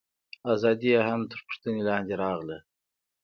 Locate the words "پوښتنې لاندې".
1.47-2.13